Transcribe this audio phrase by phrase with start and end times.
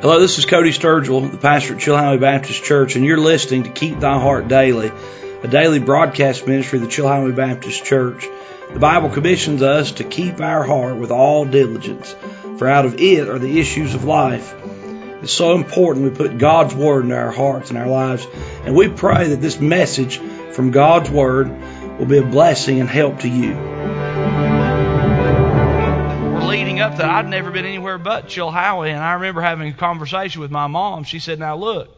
[0.00, 3.68] Hello, this is Cody Sturgill, the pastor at Chilhowee Baptist Church, and you're listening to
[3.70, 4.90] Keep Thy Heart Daily,
[5.42, 8.26] a daily broadcast ministry of the Chilhowee Baptist Church.
[8.72, 12.16] The Bible commissions us to keep our heart with all diligence,
[12.56, 14.54] for out of it are the issues of life.
[15.22, 18.26] It's so important we put God's Word into our hearts and our lives,
[18.64, 20.16] and we pray that this message
[20.52, 21.50] from God's Word
[21.98, 23.79] will be a blessing and help to you
[26.90, 30.50] up to I'd never been anywhere but Chilhowee, and I remember having a conversation with
[30.50, 31.04] my mom.
[31.04, 31.96] She said, "Now look,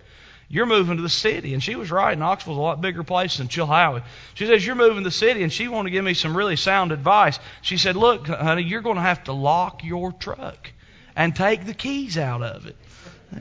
[0.49, 2.19] you're moving to the city," and she was right.
[2.19, 4.03] Knoxville's a lot bigger place than Chilhowee.
[4.35, 6.57] She says, "You're moving to the city," and she wanted to give me some really
[6.57, 7.39] sound advice.
[7.63, 10.73] She said, "Look, honey, you're going to have to lock your truck
[11.17, 12.77] and take the keys out of it.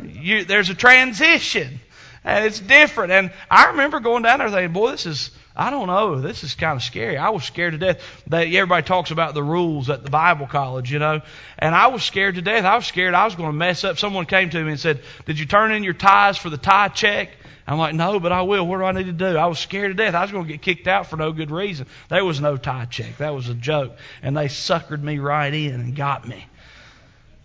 [0.04, 1.82] You, there's a transition."
[2.24, 3.12] And it's different.
[3.12, 6.22] And I remember going down there thinking, boy, this is I don't know.
[6.22, 7.18] This is kind of scary.
[7.18, 8.02] I was scared to death.
[8.28, 11.22] That everybody talks about the rules at the Bible college, you know,
[11.60, 12.64] and I was scared to death.
[12.64, 13.98] I was scared I was going to mess up.
[13.98, 16.88] Someone came to me and said, "Did you turn in your ties for the tie
[16.88, 17.32] check?"
[17.68, 18.66] I'm like, "No, but I will.
[18.66, 20.16] What do I need to do?" I was scared to death.
[20.16, 21.86] I was going to get kicked out for no good reason.
[22.08, 23.18] There was no tie check.
[23.18, 26.46] That was a joke, and they suckered me right in and got me.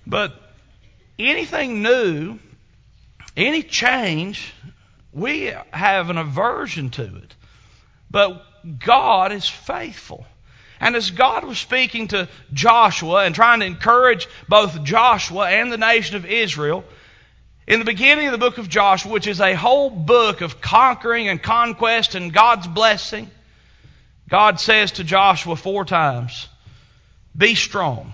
[0.06, 0.32] But
[1.18, 2.38] anything new,
[3.36, 4.52] any change,
[5.12, 7.34] we have an aversion to it.
[8.10, 8.42] But
[8.78, 10.26] God is faithful.
[10.80, 15.78] And as God was speaking to Joshua and trying to encourage both Joshua and the
[15.78, 16.84] nation of Israel,
[17.66, 21.28] in the beginning of the book of Joshua, which is a whole book of conquering
[21.28, 23.30] and conquest and God's blessing,
[24.28, 26.48] God says to Joshua four times,
[27.36, 28.12] Be strong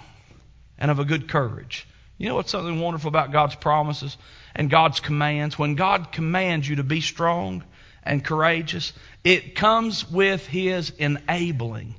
[0.79, 1.86] and of a good courage.
[2.17, 4.17] You know what's something wonderful about God's promises
[4.55, 5.58] and God's commands?
[5.58, 7.62] When God commands you to be strong,
[8.03, 8.92] and courageous.
[9.25, 11.95] It comes with His enabling.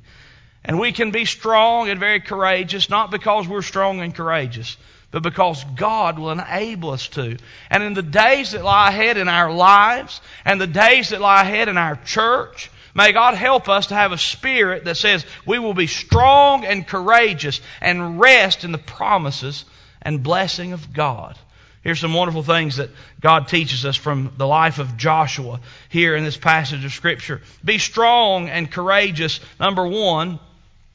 [0.65, 4.77] And we can be strong and very courageous, not because we're strong and courageous,
[5.11, 7.37] but because God will enable us to.
[7.69, 11.41] And in the days that lie ahead in our lives and the days that lie
[11.41, 15.59] ahead in our church, may God help us to have a spirit that says we
[15.59, 19.65] will be strong and courageous and rest in the promises
[20.01, 21.37] and blessing of God.
[21.83, 22.89] Here's some wonderful things that
[23.19, 27.41] God teaches us from the life of Joshua here in this passage of Scripture.
[27.63, 30.39] Be strong and courageous, number one,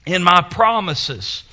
[0.07, 1.45] in my promises.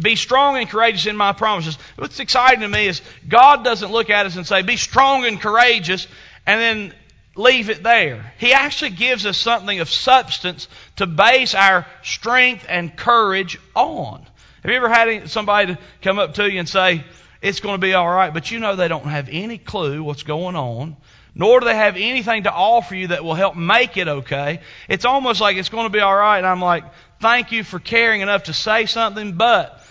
[0.00, 1.76] Be strong and courageous in my promises.
[1.96, 5.40] What's exciting to me is God doesn't look at us and say, Be strong and
[5.40, 6.06] courageous,
[6.46, 6.94] and then
[7.34, 8.32] leave it there.
[8.38, 14.24] He actually gives us something of substance to base our strength and courage on.
[14.62, 17.04] Have you ever had somebody come up to you and say,
[17.40, 18.32] it's going to be all right.
[18.32, 20.96] But you know they don't have any clue what's going on,
[21.34, 24.60] nor do they have anything to offer you that will help make it okay.
[24.88, 26.38] It's almost like it's going to be all right.
[26.38, 26.84] And I'm like,
[27.20, 29.82] thank you for caring enough to say something, but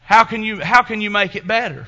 [0.00, 1.86] how can you, how can you make it better?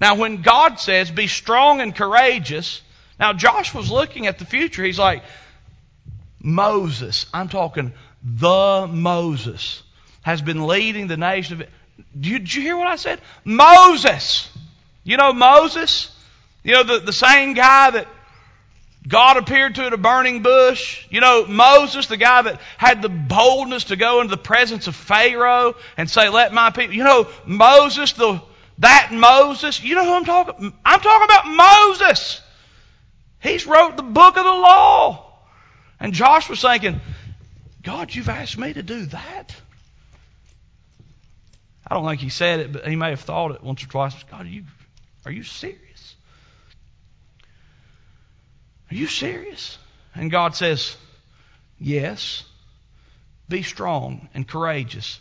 [0.00, 2.82] Now, when God says, be strong and courageous,
[3.18, 4.84] now Josh was looking at the future.
[4.84, 5.22] He's like,
[6.40, 9.82] Moses, I'm talking the Moses,
[10.22, 11.68] has been leading the nation of
[12.18, 13.20] did you hear what I said?
[13.44, 14.50] Moses.
[15.02, 16.10] You know Moses?
[16.62, 18.08] You know, the, the same guy that
[19.06, 21.06] God appeared to at a burning bush.
[21.10, 24.96] You know, Moses, the guy that had the boldness to go into the presence of
[24.96, 26.94] Pharaoh and say, let my people.
[26.94, 28.40] You know, Moses, the,
[28.78, 29.82] that Moses.
[29.82, 32.40] You know who I'm talking I'm talking about Moses.
[33.40, 35.32] He's wrote the book of the law.
[36.00, 37.00] And Josh was thinking,
[37.82, 39.54] God, you've asked me to do that?
[41.86, 44.14] I don't think he said it, but he may have thought it once or twice.
[44.30, 44.64] God, are you,
[45.26, 46.16] are you serious?
[48.90, 49.78] Are you serious?
[50.14, 50.96] And God says,
[51.78, 52.44] Yes.
[53.48, 55.20] Be strong and courageous.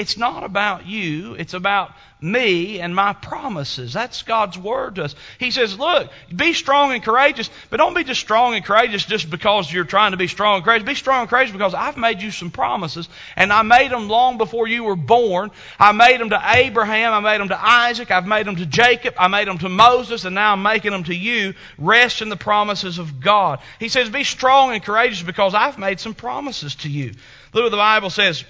[0.00, 3.92] It's not about you, it's about me and my promises.
[3.92, 5.14] That's God's word to us.
[5.38, 9.28] He says, Look, be strong and courageous, but don't be just strong and courageous just
[9.28, 10.88] because you're trying to be strong and courageous.
[10.88, 14.38] Be strong and courageous because I've made you some promises, and I made them long
[14.38, 15.50] before you were born.
[15.78, 19.16] I made them to Abraham, I made them to Isaac, I've made them to Jacob,
[19.18, 21.52] I made them to Moses, and now I'm making them to you.
[21.76, 23.60] Rest in the promises of God.
[23.78, 27.12] He says, Be strong and courageous because I've made some promises to you.
[27.52, 28.46] Look what the Bible says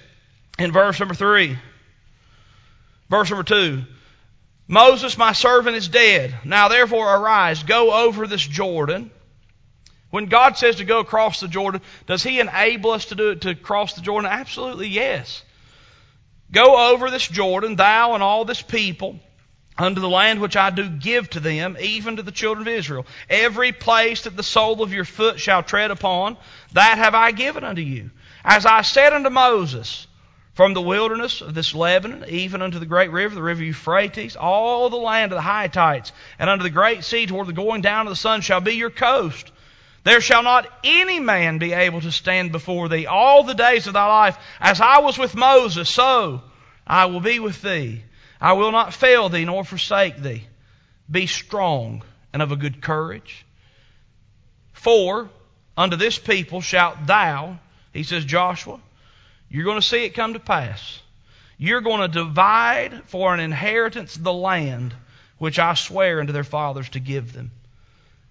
[0.59, 1.57] in verse number 3.
[3.09, 3.83] Verse number 2.
[4.67, 6.33] Moses, my servant, is dead.
[6.45, 9.11] Now therefore arise, go over this Jordan.
[10.11, 13.41] When God says to go across the Jordan, does He enable us to do it
[13.41, 14.29] to cross the Jordan?
[14.31, 15.43] Absolutely yes.
[16.51, 19.19] Go over this Jordan, thou and all this people,
[19.77, 23.05] unto the land which I do give to them, even to the children of Israel.
[23.29, 26.35] Every place that the sole of your foot shall tread upon,
[26.73, 28.11] that have I given unto you.
[28.43, 30.07] As I said unto Moses,
[30.61, 34.91] from the wilderness of this Lebanon, even unto the great river, the river Euphrates, all
[34.91, 38.11] the land of the Hittites, and unto the great sea toward the going down of
[38.11, 39.51] the sun shall be your coast.
[40.03, 43.93] There shall not any man be able to stand before thee all the days of
[43.93, 44.37] thy life.
[44.59, 46.43] As I was with Moses, so
[46.85, 48.03] I will be with thee.
[48.39, 50.45] I will not fail thee nor forsake thee.
[51.09, 52.03] Be strong
[52.33, 53.47] and of a good courage.
[54.73, 55.27] For
[55.75, 57.57] unto this people shalt thou,
[57.93, 58.79] he says, Joshua,
[59.51, 60.99] you're going to see it come to pass.
[61.57, 64.95] You're going to divide for an inheritance the land
[65.37, 67.51] which I swear unto their fathers to give them.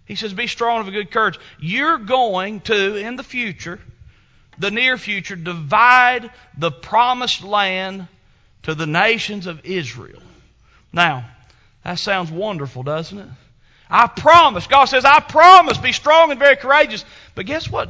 [0.07, 1.39] He says, Be strong of a good courage.
[1.61, 3.79] You're going to, in the future,
[4.59, 8.09] the near future, divide the promised land
[8.63, 10.23] to the nations of Israel.
[10.93, 11.29] Now,
[11.85, 13.29] that sounds wonderful, doesn't it?
[13.89, 14.67] I promise.
[14.67, 17.05] God says, I promise, be strong and very courageous.
[17.35, 17.89] But guess what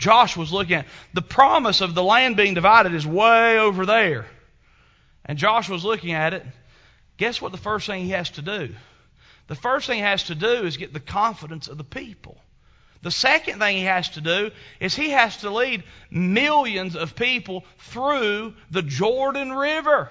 [0.00, 0.86] Josh was looking at?
[1.12, 4.26] The promise of the land being divided is way over there.
[5.24, 6.44] And Josh was looking at it.
[7.18, 8.74] Guess what the first thing he has to do?
[9.46, 12.38] The first thing he has to do is get the confidence of the people.
[13.02, 14.50] The second thing he has to do
[14.80, 20.10] is he has to lead millions of people through the Jordan River.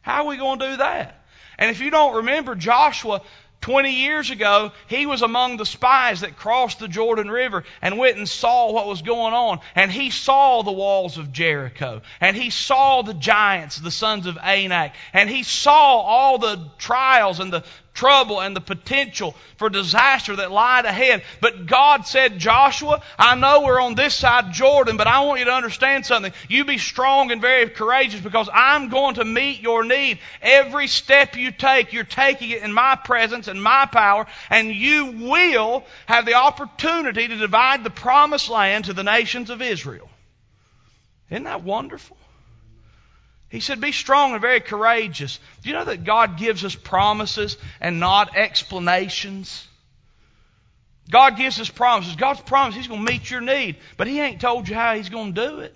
[0.00, 1.22] How are we going to do that?
[1.58, 3.22] And if you don't remember, Joshua
[3.66, 8.16] 20 years ago, he was among the spies that crossed the Jordan River and went
[8.16, 9.58] and saw what was going on.
[9.74, 12.02] And he saw the walls of Jericho.
[12.20, 14.92] And he saw the giants, the sons of Anak.
[15.12, 17.64] And he saw all the trials and the
[17.96, 21.24] trouble and the potential for disaster that lied ahead.
[21.40, 25.46] But God said, Joshua, I know we're on this side Jordan, but I want you
[25.46, 26.32] to understand something.
[26.48, 30.18] You be strong and very courageous because I'm going to meet your need.
[30.42, 35.84] Every step you take, you're taking it in my presence my power, and you will
[36.06, 40.08] have the opportunity to divide the promised land to the nations of Israel.
[41.30, 42.16] Isn't that wonderful?
[43.48, 45.38] He said, Be strong and very courageous.
[45.62, 49.66] Do you know that God gives us promises and not explanations?
[51.08, 52.16] God gives us promises.
[52.16, 55.08] God's promise He's going to meet your need, but He ain't told you how He's
[55.08, 55.74] going to do it.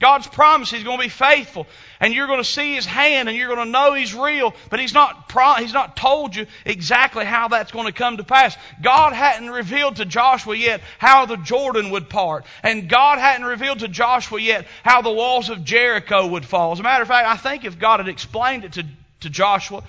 [0.00, 1.66] God's promise He's going to be faithful,
[1.98, 4.54] and you're going to see His hand, and you're going to know He's real.
[4.70, 8.56] But He's not He's not told you exactly how that's going to come to pass.
[8.80, 13.80] God hadn't revealed to Joshua yet how the Jordan would part, and God hadn't revealed
[13.80, 16.72] to Joshua yet how the walls of Jericho would fall.
[16.72, 18.86] As a matter of fact, I think if God had explained it to
[19.20, 19.82] to Joshua,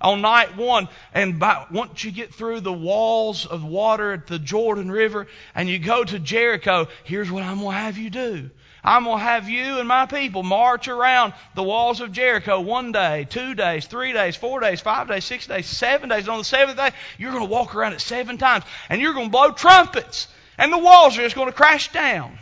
[0.00, 0.88] on night one.
[1.14, 5.68] And by, once you get through the walls of water at the Jordan River and
[5.68, 8.50] you go to Jericho, here's what I'm going to have you do.
[8.84, 12.90] I'm going to have you and my people march around the walls of Jericho one
[12.90, 16.24] day, two days, three days, four days, five days, six days, seven days.
[16.24, 19.14] And on the seventh day, you're going to walk around it seven times and you're
[19.14, 20.26] going to blow trumpets
[20.58, 22.38] and the walls are just going to crash down.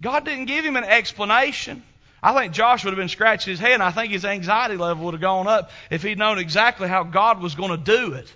[0.00, 1.82] God didn't give him an explanation.
[2.22, 5.04] I think Josh would have been scratching his head, and I think his anxiety level
[5.04, 8.32] would have gone up if he'd known exactly how God was going to do it.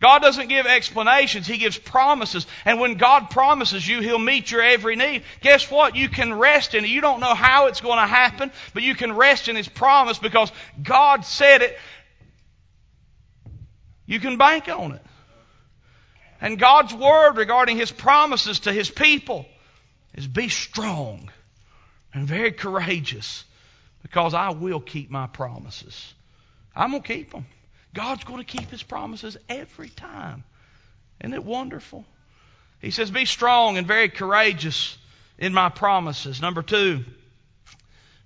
[0.00, 2.46] God doesn't give explanations, He gives promises.
[2.64, 5.96] And when God promises you He'll meet your every need, guess what?
[5.96, 6.88] You can rest in it.
[6.88, 10.18] You don't know how it's going to happen, but you can rest in His promise
[10.18, 11.78] because God said it.
[14.06, 15.04] You can bank on it.
[16.40, 19.46] And God's word regarding His promises to His people
[20.14, 21.30] is be strong
[22.14, 23.44] and very courageous
[24.02, 26.14] because I will keep my promises.
[26.74, 27.46] I'm going to keep them.
[27.98, 30.44] God's going to keep his promises every time.
[31.20, 32.04] Isn't it wonderful?
[32.80, 34.96] He says, Be strong and very courageous
[35.36, 36.40] in my promises.
[36.40, 37.04] Number two,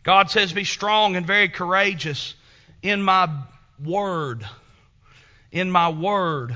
[0.02, 2.34] God says, Be strong and very courageous
[2.82, 3.30] in my
[3.82, 4.46] word.
[5.50, 6.54] In my word.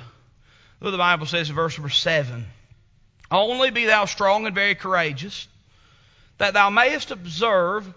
[0.82, 2.44] Look the Bible says in verse number seven.
[3.30, 5.48] Only be thou strong and very courageous,
[6.36, 7.90] that thou mayest observe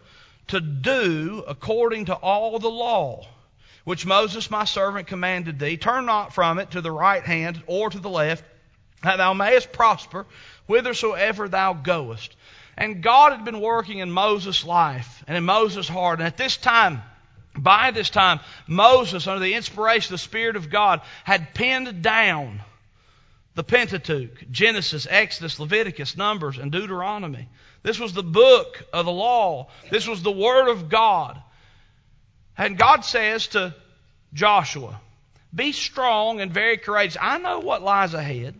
[0.48, 3.28] to do according to all the law
[3.90, 5.76] which Moses my servant commanded thee.
[5.76, 8.44] Turn not from it to the right hand or to the left,
[9.02, 10.28] that thou mayest prosper
[10.68, 12.36] whithersoever thou goest.
[12.78, 16.20] And God had been working in Moses' life and in Moses' heart.
[16.20, 17.02] And at this time,
[17.58, 22.62] by this time, Moses, under the inspiration of the Spirit of God, had penned down
[23.56, 27.50] the Pentateuch, Genesis, Exodus, Leviticus, Numbers, and Deuteronomy.
[27.82, 29.70] This was the book of the law.
[29.90, 31.42] This was the Word of God.
[32.60, 33.74] And God says to
[34.34, 35.00] Joshua,
[35.56, 37.18] Be strong and very courageous.
[37.20, 38.54] I know what lies ahead.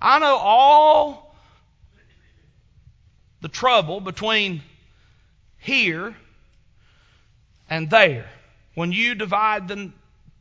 [0.00, 1.34] I know all
[3.40, 4.62] the trouble between
[5.58, 6.14] here
[7.68, 8.30] and there
[8.74, 9.90] when you divide the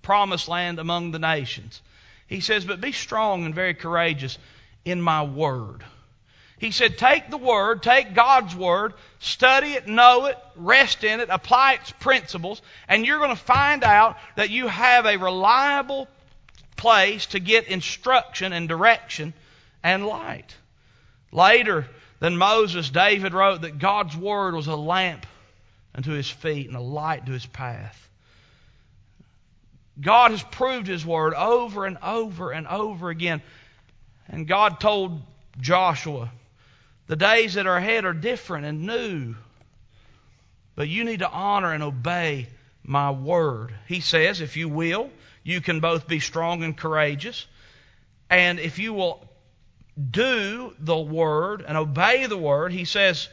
[0.03, 1.81] promised land among the nations.
[2.27, 4.37] He says, But be strong and very courageous
[4.85, 5.83] in my word.
[6.59, 11.29] He said, take the Word, take God's Word, study it, know it, rest in it,
[11.31, 16.07] apply its principles, and you're going to find out that you have a reliable
[16.75, 19.33] place to get instruction and direction
[19.83, 20.55] and light.
[21.31, 21.87] Later
[22.19, 25.25] than Moses, David wrote that God's Word was a lamp
[25.95, 28.09] unto his feet and a light to his path.
[30.01, 33.41] God has proved His Word over and over and over again.
[34.27, 35.21] And God told
[35.59, 36.31] Joshua,
[37.09, 39.33] the days that are ahead are different and new.
[40.75, 42.47] But you need to honor and obey
[42.83, 43.73] my word.
[43.87, 45.09] He says, if you will,
[45.43, 47.47] you can both be strong and courageous.
[48.29, 49.27] And if you will
[49.99, 53.27] do the word and obey the word, he says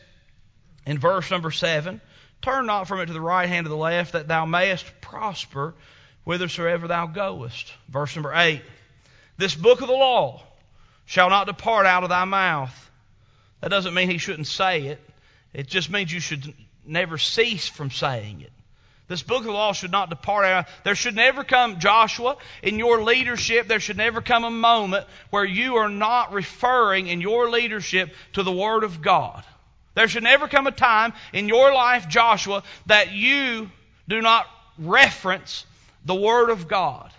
[0.87, 2.01] in verse number 7
[2.41, 5.75] Turn not from it to the right hand or the left, that thou mayest prosper
[6.25, 7.75] whithersoever thou goest.
[7.91, 8.63] Verse number 8
[9.37, 10.43] This book of the law
[11.05, 12.85] shall not depart out of thy mouth
[13.61, 15.01] that doesn't mean he shouldn't say it.
[15.53, 16.53] It just means you should
[16.85, 18.53] never cease from saying it.
[19.09, 20.67] This book of the law should not depart out.
[20.83, 25.45] There should never come, Joshua, in your leadership, there should never come a moment where
[25.45, 29.45] you are not referring in your leadership to the Word of God.
[29.95, 33.71] There should never come a time in your life, Joshua, that you
[34.09, 34.47] do not
[34.77, 35.65] reference
[36.05, 37.13] the Word of God.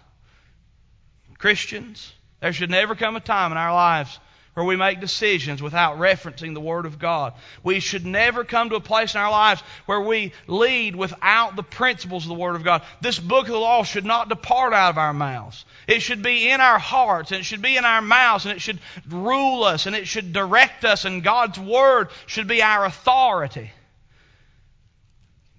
[1.38, 4.20] Christians, there should never come a time in our lives
[4.58, 7.34] where we make decisions without referencing the Word of God.
[7.62, 11.62] We should never come to a place in our lives where we lead without the
[11.62, 12.82] principles of the Word of God.
[13.00, 15.64] This book of the law should not depart out of our mouths.
[15.88, 18.60] It should be in our hearts, and it should be in our mouths, and it
[18.60, 23.70] should rule us, and it should direct us, and God's Word should be our authority.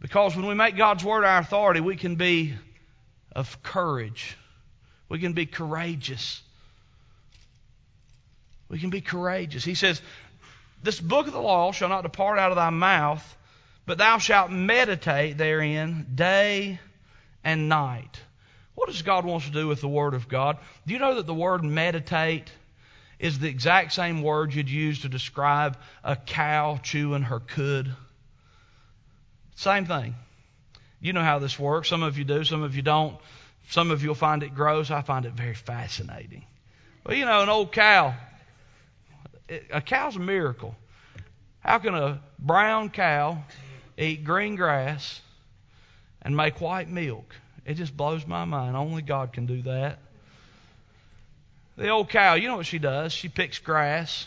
[0.01, 2.57] Because when we make God's Word our authority, we can be
[3.31, 4.37] of courage.
[5.09, 6.43] We can be courageous.
[8.69, 9.65] We can be courageous.
[9.65, 10.01] He says,
[10.83, 13.37] This book of the law shall not depart out of thy mouth,
[13.87, 16.79] but thou shalt meditate therein day
[17.43, 18.21] and night.
[18.75, 20.59] What does God want to do with the Word of God?
[20.87, 22.53] Do you know that the word meditate
[23.19, 27.91] is the exact same word you'd use to describe a cow chewing her cud?
[29.57, 30.15] Same thing.
[31.01, 31.89] You know how this works.
[31.89, 33.17] Some of you do, some of you don't.
[33.71, 34.91] Some of you will find it gross.
[34.91, 36.45] I find it very fascinating.
[37.05, 38.15] Well, you know, an old cow
[39.71, 40.75] a cow's a miracle.
[41.61, 43.43] How can a brown cow
[43.97, 45.21] eat green grass
[46.23, 47.35] and make white milk?
[47.65, 48.77] It just blows my mind.
[48.77, 49.99] Only God can do that.
[51.77, 53.13] The old cow, you know what she does?
[53.13, 54.27] She picks grass.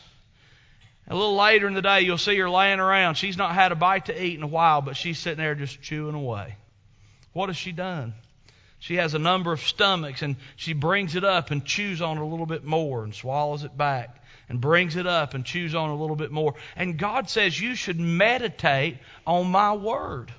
[1.08, 3.16] A little later in the day, you'll see her laying around.
[3.16, 5.82] She's not had a bite to eat in a while, but she's sitting there just
[5.82, 6.56] chewing away.
[7.34, 8.14] What has she done?
[8.80, 12.22] She has a number of stomachs, and she brings it up and chews on it
[12.22, 14.21] a little bit more and swallows it back
[14.52, 16.56] and brings it up and chews on a little bit more.
[16.76, 20.30] And God says you should meditate on my word.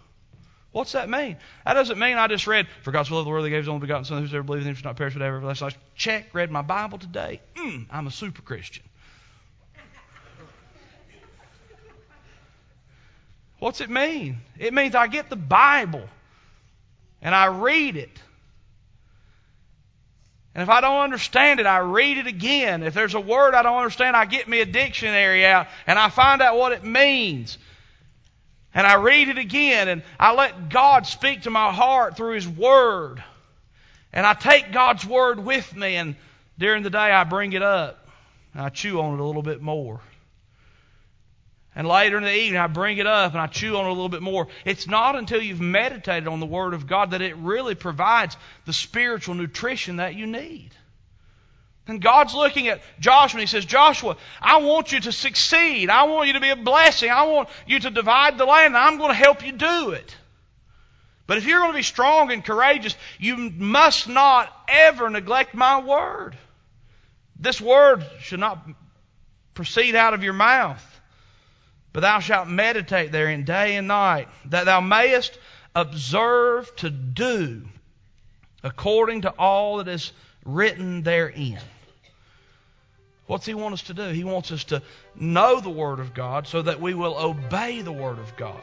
[0.71, 1.38] What's that mean?
[1.64, 3.69] That doesn't mean I just read, For God's so loved the world, He gave His
[3.71, 5.71] only begotten Son, whosoever believes in Him should not perish but have everlasting.
[5.95, 7.40] Check, read my Bible today.
[7.57, 8.85] Mm, I'm a super Christian.
[13.59, 14.40] What's it mean?
[14.59, 16.07] It means I get the Bible
[17.23, 18.21] and I read it
[20.54, 22.82] and if I don't understand it, I read it again.
[22.82, 26.11] If there's a word I don't understand, I get me a dictionary out and I
[26.11, 27.56] find out what it means.
[28.75, 32.49] And I read it again and I let God speak to my heart through His
[32.49, 33.23] Word.
[34.12, 36.16] And I take God's Word with me and
[36.59, 38.02] during the day I bring it up
[38.54, 40.00] I chew on it a little bit more.
[41.75, 43.93] And later in the evening, I bring it up and I chew on it a
[43.93, 44.49] little bit more.
[44.64, 48.37] It's not until you've meditated on the Word of God that it really provides
[48.67, 50.71] the spiritual nutrition that you need.
[51.88, 55.88] And God's looking at Joshua and He says, Joshua, I want you to succeed.
[55.88, 57.11] I want you to be a blessing.
[57.11, 60.17] I want you to divide the land, I'm going to help you do it.
[61.26, 65.81] But if you're going to be strong and courageous, you must not ever neglect my
[65.81, 66.37] word.
[67.38, 68.59] This word should not
[69.55, 70.92] proceed out of your mouth.
[71.93, 75.39] But thou shalt meditate therein day and night, that thou mayest
[75.75, 77.63] observe to do
[78.63, 80.13] according to all that is
[80.45, 81.59] written therein.
[83.27, 84.09] What's he want us to do?
[84.09, 84.83] He wants us to
[85.15, 88.61] know the Word of God so that we will obey the Word of God.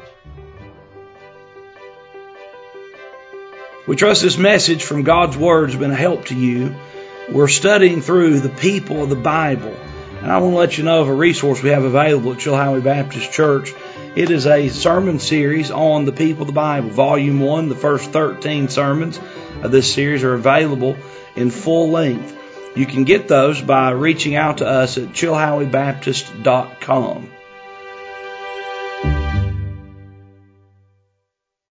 [3.87, 6.75] We trust this message from God's Word has been a help to you.
[7.31, 9.75] We're studying through the people of the Bible.
[10.21, 12.83] And I want to let you know of a resource we have available at Chilhowee
[12.83, 13.71] Baptist Church.
[14.15, 16.89] It is a sermon series on the people of the Bible.
[16.89, 19.17] Volume 1, the first 13 sermons
[19.63, 20.97] of this series are available
[21.37, 22.35] in full length.
[22.75, 27.38] You can get those by reaching out to us at chilhoweebaptist.com.